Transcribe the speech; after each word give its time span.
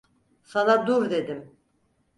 Sana 0.43 0.87
dur 0.87 1.09
dedim! 1.09 1.57